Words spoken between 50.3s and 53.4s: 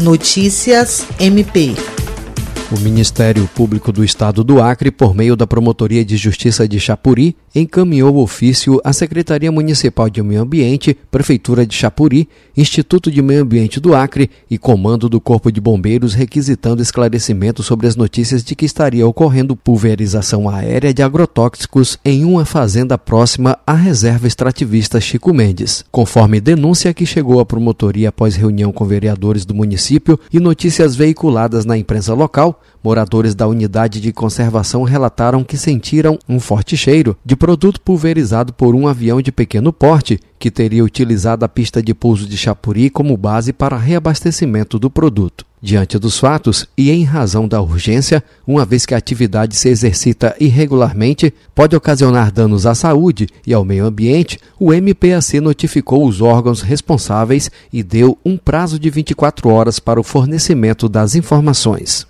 irregularmente, pode ocasionar danos à saúde